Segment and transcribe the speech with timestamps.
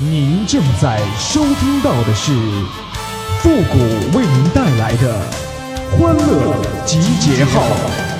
[0.00, 2.32] 您正在收听到的是
[3.40, 5.20] 复古为您带来的
[5.90, 6.54] 欢乐
[6.86, 8.17] 集结号。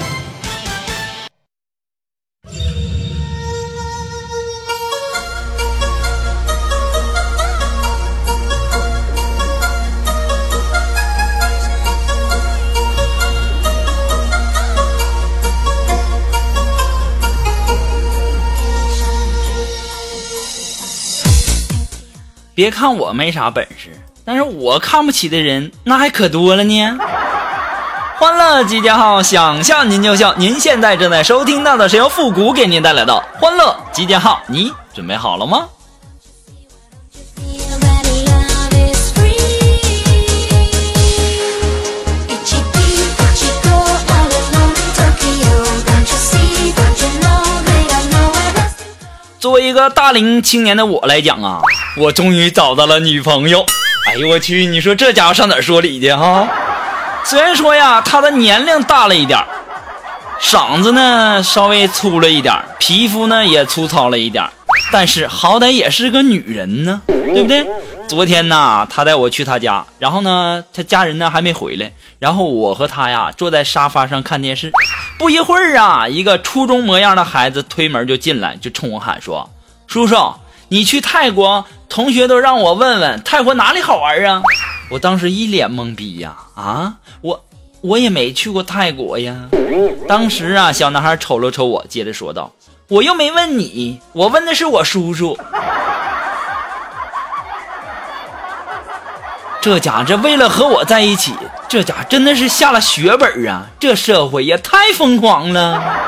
[22.59, 26.99] 别看我没啥本事，但是我看不起的人那还可多了呢。
[28.19, 30.35] 欢乐集结号，想笑您就笑。
[30.35, 35.69] 您现在正在收听到的是由复古给您带来的欢乐集结号，你准备好了吗？
[49.59, 51.61] 为一个大龄青年的我来讲啊，
[51.97, 53.66] 我终于找到了女朋友。
[54.07, 56.46] 哎呦我去，你说这家伙上哪说理去哈？
[57.24, 59.37] 虽然说呀，他的年龄大了一点
[60.41, 64.48] 嗓子呢稍微粗了一点皮肤呢也粗糙了一点
[64.92, 67.66] 但是好歹也是个女人呢，对不对？
[68.06, 74.72] 昨天呢，他带我去他家，然后呢，他家人呢还没回来，然后我和他呀坐在沙发上看电视。
[75.19, 79.50] 不一会儿啊，一个初中模样的孩子推门就进来，就冲我喊说
[79.89, 80.34] ：“叔叔，
[80.69, 84.42] 你去泰国，同学都让我问问泰国哪里好玩啊？”
[84.91, 87.42] 我当时一脸懵逼呀，啊，我
[87.81, 89.34] 我也没去过泰国呀。
[90.06, 92.53] 当时啊，小男孩瞅了瞅我，接着说道
[92.89, 95.39] ：“我又没问你，我问的是我叔叔。”
[99.61, 101.34] 这家这为了和我在一起，
[101.66, 103.66] 这家真的是下了血本啊！
[103.81, 106.07] 这社会也太疯狂了。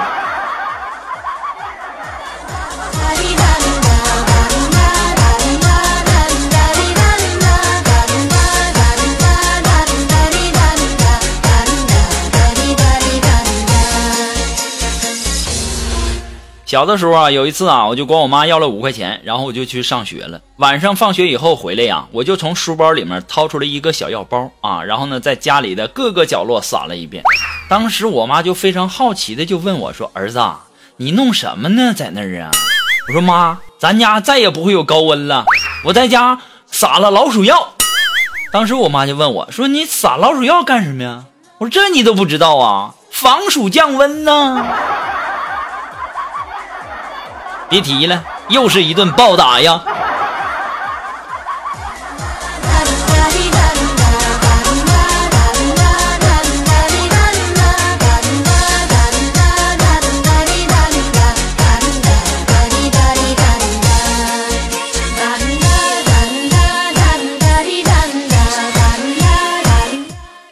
[16.70, 20.40] 小的时候啊，有一次啊，我就管我妈要了五块钱，然后我就去上学了。
[20.58, 27.24] 晚上放学以后回来呀，我就从书包里面掏出了一个小药包啊，然后呢，在家里的各个角落撒了一遍。
[27.68, 30.40] 当时我妈就非常好奇的就问我说：“儿子，
[30.98, 31.92] 你弄什么呢？
[31.92, 32.52] 在那儿啊？”
[33.08, 35.44] 我说：“妈，咱家再也不会有高温了，
[35.82, 36.38] 我在家
[36.70, 37.74] 撒了老鼠药。”
[38.52, 41.24] 当时我妈就问我说：“你撒老鼠药干什么呀？”
[41.58, 42.94] 我说：“这你都不知道啊？
[43.10, 44.64] 防暑降温呢。”
[47.70, 49.80] 别提了，又是一顿暴打呀！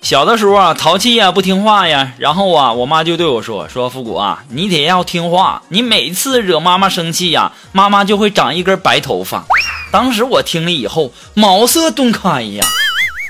[0.09, 9.45] 小的时候啊，淘气呀，不听话呀，然后啊，我妈就对我说：“说复古啊，你得要听话，你每次惹妈妈生气呀，妈妈就会长一根白头发。”
[9.93, 12.65] 当时我听了以后，茅塞顿开呀，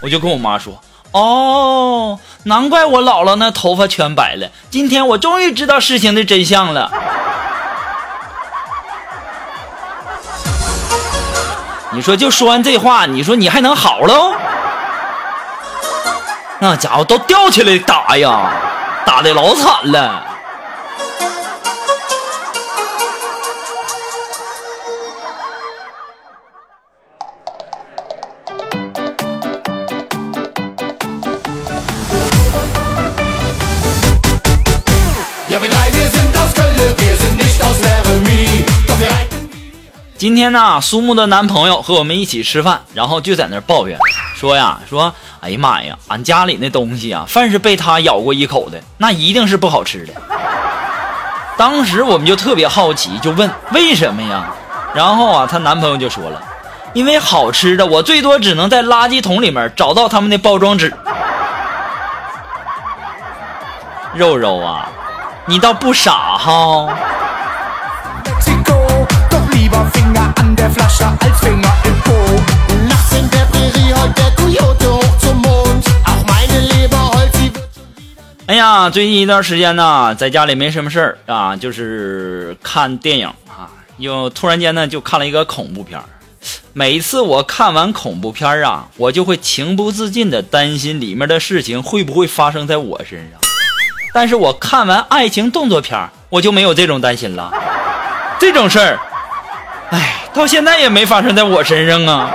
[0.02, 0.80] 我就跟我妈说
[1.10, 6.92] ：“哦，难怪我姥姥那头发全白了，今天我终于知道事情的真相了。”
[11.90, 14.32] 你说，就说完这话，你说你还能好喽？
[16.60, 18.52] 那家伙都吊起来打呀，
[19.06, 20.24] 打的老惨了。
[40.16, 43.96] 今天呢，苏木的男朋友和我们一起吃饭，然后就在那抱怨，
[44.34, 45.14] 说呀，说。
[45.41, 45.97] 哎呀妈呀！
[46.09, 50.12] 俺家里那东西啊，凡是被他咬过一口的，那一定是不好吃的。
[51.56, 54.47] 当时我们就特别好奇，就问为什么呀？
[54.94, 56.43] 然后啊，她男朋友就说了，
[56.93, 60.93] 因为好吃的我最多只能在垃圾桶里面找到他们的包装纸。
[64.14, 64.88] 肉肉啊，
[65.46, 66.88] 你倒不傻哈。
[78.48, 83.68] 哎呀，最近一段时间呢，在家里没什么事儿啊，就是看电影啊，
[83.98, 86.04] 又突然间呢就看了一个恐怖片儿。
[86.72, 93.38] 每次我看完恐怖片儿啊，我就会情不自禁的担心里面的事情会不会发生在我身上。
[94.14, 97.52] 但是我看完爱情动作片儿，我就没有这种担心了。
[98.40, 98.98] 这种事儿，
[99.90, 100.14] 哎。
[100.32, 102.30] 到现在也没发生在我身上啊。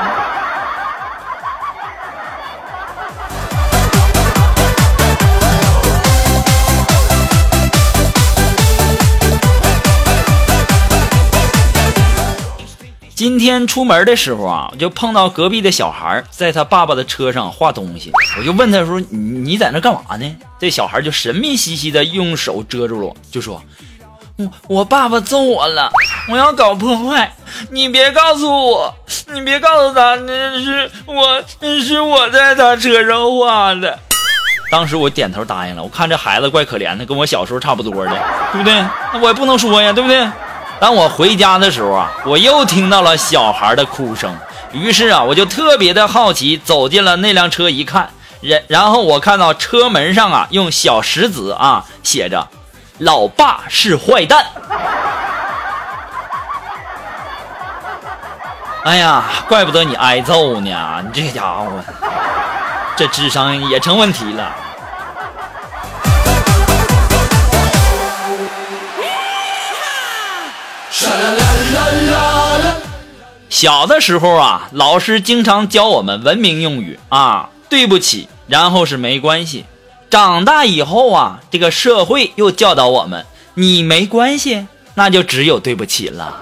[13.23, 23.63] 今天出门的时候啊，我就碰到隔壁的小孩在他爸爸的车上画东西，我就问他说：“你你在那干嘛呢？”这小孩就神秘兮兮的用手遮住了，就说
[24.35, 25.89] ：“我我爸爸揍我了，
[26.27, 27.33] 我要搞破坏，
[27.69, 28.93] 你别告诉我，
[29.33, 31.41] 你别告诉他那是我
[31.81, 33.97] 是我在他车上画的。”
[34.69, 38.11] 当时我点头答应了，我看这孩子怪可怜的，跟我小时候差不多的，
[38.51, 38.73] 对不对？
[39.13, 40.27] 那我也不能说呀，对不对？
[40.83, 44.35] 当我回家的时候啊，我又听到了小孩的哭声。
[44.73, 48.09] 于是啊，我就特别的好奇，走进了那辆车一看，
[48.41, 52.45] 然然后我看到车门上啊，用小石子啊写着
[52.99, 54.45] “老爸是坏蛋”。
[58.83, 61.01] 哎呀，怪不得你挨揍呢！
[61.05, 61.81] 你这家伙，
[62.97, 64.53] 这智商也成问题了。
[73.63, 79.63] 小的时候啊，老师经常教我们文明用语啊，对不起，然后是没关系。
[80.09, 86.41] 长大以后啊，这个社会又教导我们，你没关系，那就只有对不起了。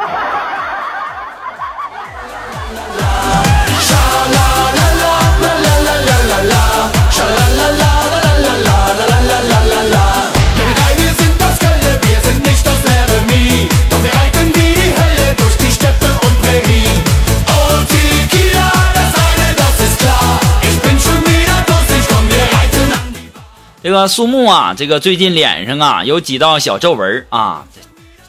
[23.83, 27.65] 这个苏木啊，这个最近脸上啊有几道小皱纹啊，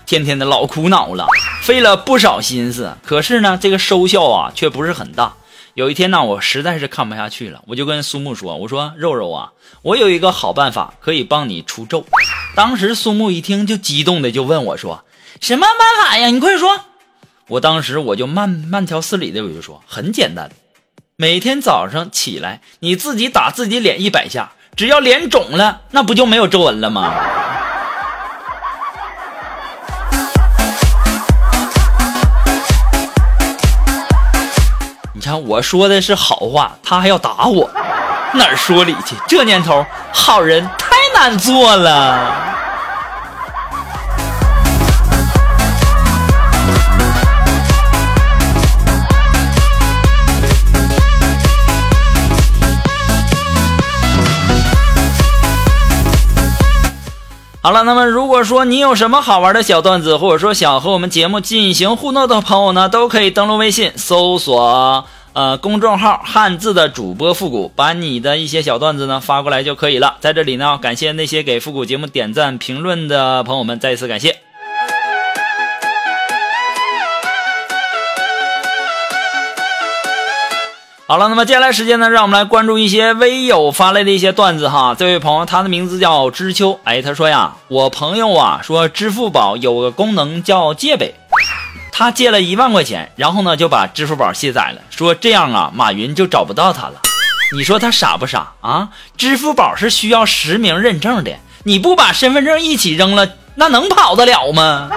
[0.07, 1.27] 天天的老苦恼了，
[1.63, 5.35] 费了不少心思，可是呢，这个收效啊却不是很大。
[5.75, 9.53] 有一天呢，我实在是看不下去了，我就跟苏木说：“我说肉肉啊，
[9.83, 12.07] 我有一个好办法可以帮你除皱。”
[12.57, 15.05] 当时苏木一听就激动的就问我说
[15.43, 16.29] ：“什么办法呀？
[16.29, 16.81] 你快说！”
[17.49, 20.51] 我当时我就慢慢条斯理的我就说：“很简单，
[21.17, 27.13] 每天早上起来你自己打自己脸一百下。”只要脸肿了，那不就没有皱纹了吗？
[35.13, 37.71] 你看我说的是好话，他还要打我，
[38.33, 39.15] 哪儿说理去？
[39.29, 42.62] 这年头，好人太难做了。
[57.65, 70.17] 好了，那么如果说你有什么好玩的小段子，或者说想和我们节目进行互动的朋友呢，都可以登录微信搜索呃公众号“汉字的主播复古”，把你的一些小段子呢发过来就可以了。
[70.19, 74.42] 在这里呢，感谢那些给复古节目点赞评论的朋友们，再一次感谢。
[81.13, 84.97] 好了，那么接下来时间呢，让我们来关注一些微友发来的一些段子哈。
[84.99, 91.13] 这位朋友，他的名字叫知秋，哎，他说呀，我朋友啊说支付宝有个功能叫借呗，
[91.93, 96.95] 他借了一万块钱，然后呢就把支付宝卸载了，说这样啊马云就找不到他了。
[97.55, 98.89] 你说他傻不傻啊？
[99.19, 101.33] 支付宝是需要实名认证的，
[101.65, 104.89] 你不把身份证一起扔了，那能跑得了吗？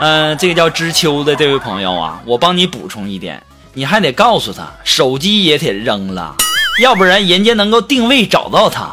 [0.00, 3.42] 嗯，这个叫知秋的这位朋友啊，我帮你补充一点，
[3.74, 6.34] 你还得告诉他，手机也得扔了，
[6.82, 8.88] 要不然人家能够定位找到他。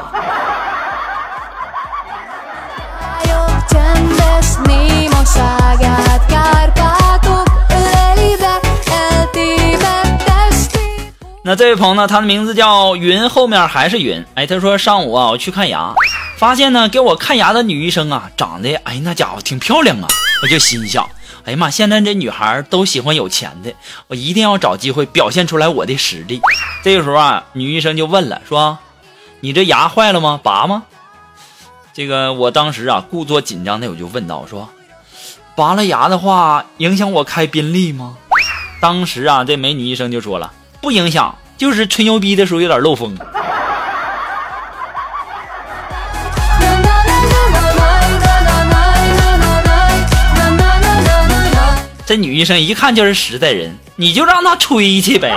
[11.42, 14.26] 那这位朋友呢，他的名字叫云，后面还是云。
[14.36, 15.94] 哎，他说上午啊，我去看牙，
[16.38, 20.08] 发现呢，给我看牙的女医生啊，长得哎，那家伙挺漂亮啊。
[20.44, 21.10] 我就心想，
[21.46, 23.74] 哎呀妈，现在这女孩都喜欢有钱的，
[24.08, 26.40] 我一定要找机会表现出来我的实力。
[26.84, 28.78] 这个时候啊，女医生就问了，说
[29.42, 30.40] ：“你这牙坏了吗？
[30.44, 30.84] 拔吗？”
[31.92, 34.70] 这个我当时啊，故作紧张的我就问道：“说，
[35.56, 38.16] 拔了牙的话，影响我开宾利吗？”
[38.80, 43.18] 当时啊，这美女医生就说了：“不影响，就是吹牛逼的时候有点漏风。”
[52.08, 55.30] 这女医生一看就是实在人，你就让她吹去呗。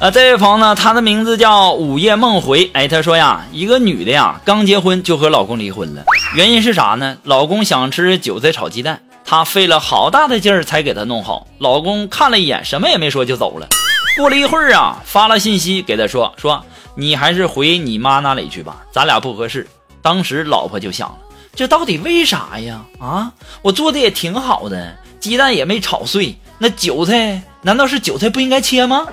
[0.00, 2.68] 啊，这位朋友呢，他的名字叫午夜梦回。
[2.72, 6.02] 哎，他说呀，一个女的呀，刚结婚就和老公离婚了，
[6.34, 7.16] 原因是啥呢？
[7.22, 11.46] 老公想吃韭菜炒鸡蛋，她费了好大的劲儿才给他弄好。
[11.58, 13.68] 老公看了一眼，什么也没说就走了。
[14.16, 16.64] 过了一会儿啊，发了信息给他说说，
[16.96, 19.68] 你还是回你妈那里去吧，咱俩不合适。
[20.00, 21.18] 当时老婆就想了，
[21.54, 22.80] 这到底为啥呀？
[22.98, 29.06] 啊，我做的也挺好的，鸡蛋也没炒碎，那韭菜难道是韭菜不应该切吗？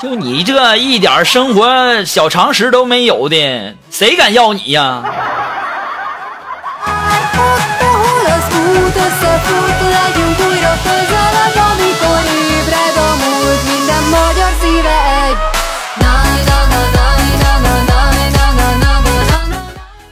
[0.00, 5.04] 就你这一点生活小常识都没有的，谁敢要你呀？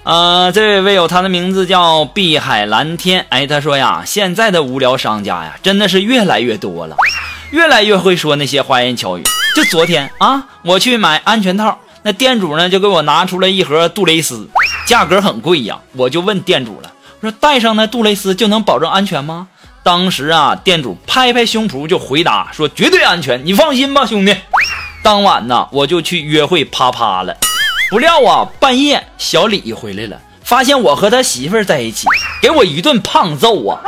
[0.09, 3.27] 啊，这位微友，他的名字叫碧海蓝天。
[3.29, 6.97] 哎，他说呀，现在的无聊商家呀，真的是越来越多了，
[7.51, 9.23] 越来越会说那些花言巧语。
[9.55, 14.49] 就昨天啊，我去买安全套，那店主呢就给我拿出了一盒杜蕾斯，
[14.87, 15.79] 价格很贵呀。
[15.93, 19.49] 我就问店主了，我说戴上那杜蕾斯就能保证安全吗？
[19.83, 24.35] 当时啊，店主拍拍胸脯就回答说，绝对安全，你放心吧，兄弟。
[25.03, 27.37] 当晚呢，我就去约会啪啪了。
[27.91, 32.07] 不料啊，半夜小李回来了，发现我和他媳妇在一起，
[32.43, 33.81] 给我一顿胖揍啊！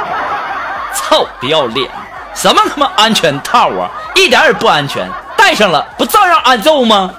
[0.95, 1.87] 操，不要脸！
[2.35, 7.13] 什么他妈安全套啊，一点也不安全，戴上了不照样挨揍吗？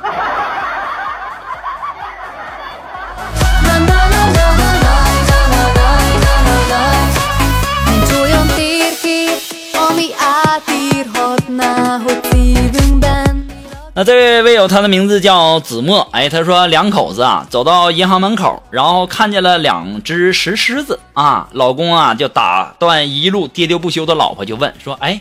[13.93, 16.07] 那这位微友，他的名字叫子墨。
[16.13, 21.50] 哎，他说两口子啊，走到银行门口，然后看见了两只石狮子啊。
[21.51, 25.19] 老公啊，就打断一路喋喋不休的老婆，就问说：“哎，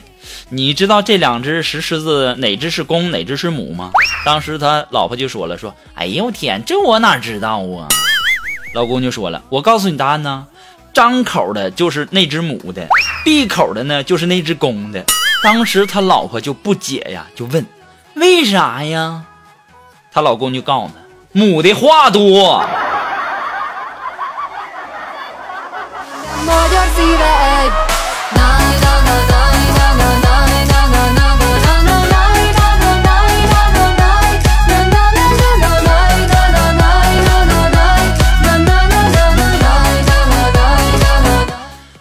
[0.51, 3.91] 你知道这两只石狮子哪只是公，哪只是母吗？”
[4.25, 7.89] 当时他老婆就说了：“说，哎呦我天，这我哪知道啊？”
[8.73, 10.47] 老公就说了：“我告诉你答案呢，
[10.95, 12.87] 张口的就是那只母的，
[13.25, 15.05] 闭口的呢就是那只公的。”
[15.43, 17.67] 当时他老婆就不解呀，就问。
[18.15, 19.23] 为啥呀？
[20.13, 20.95] 她老公就告诉她，
[21.33, 22.65] 母的话多。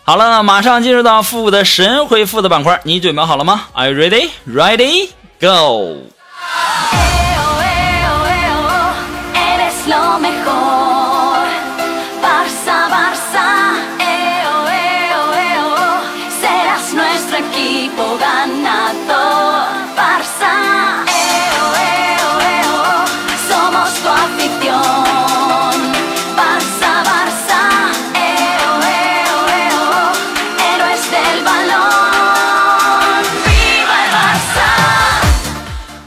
[0.04, 4.32] 好了，马上进入到复古的神回复的板块，你准备好了吗？Are you ready?
[4.48, 5.10] Ready?
[5.40, 6.19] Go！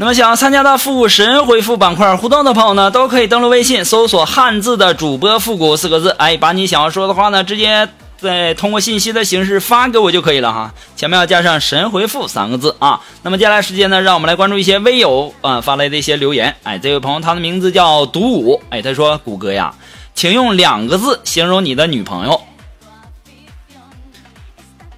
[0.03, 13.01] 那么想参加到复古神回复板块互动的朋友呢，都可以登录微信搜索“汉字的主播复古”四个字，哎，把你想要说的话呢，直接在通过信息的形式发给我就可以了哈，前面要加上“神回复”三个字啊。
[13.23, 16.53] 那么接下来时间呢，让我们来关注一些微友啊发来的一些留言。
[16.65, 19.73] 哎，这位朋友他的名字叫独舞，哎，他说：“谷歌呀，
[20.17, 22.41] 请用两个字形容你的女朋友，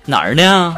[0.06, 0.74] 哪儿呢？”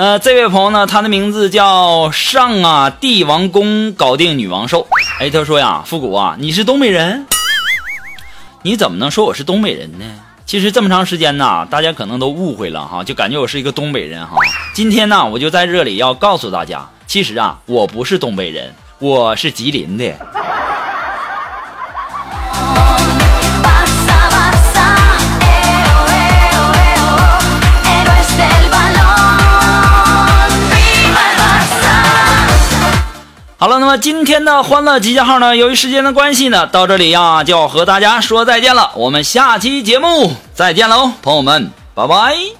[0.00, 4.86] 呃，这位朋友呢，他的名字叫上啊帝王宫搞定女王兽。
[5.18, 7.26] 哎，他说呀，复古啊，你是东北人？
[8.62, 10.06] 你怎么能说我是东北人呢？
[10.46, 14.38] 其实这么长时间呢，大家可能都误会了哈，就感觉我是一个东北人哈。
[14.72, 20.14] 今天呢，我就在这里要告诉大家，其实啊，我不是东北人，我是吉林的。
[33.60, 38.92] 好了，那么今天的欢乐集结号呢，由于时间的关系呢，到这里呀就要和大家说再见了。
[38.94, 42.59] 我们下期节目再见喽，朋友们，拜拜。